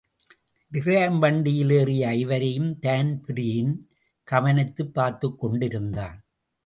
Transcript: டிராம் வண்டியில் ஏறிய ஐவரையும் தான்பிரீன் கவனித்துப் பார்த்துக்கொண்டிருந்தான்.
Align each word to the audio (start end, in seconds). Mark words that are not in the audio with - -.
டிராம் 0.71 1.19
வண்டியில் 1.19 1.69
ஏறிய 1.69 2.07
ஐவரையும் 2.07 2.79
தான்பிரீன் 2.79 3.89
கவனித்துப் 4.23 4.99
பார்த்துக்கொண்டிருந்தான். 4.99 6.17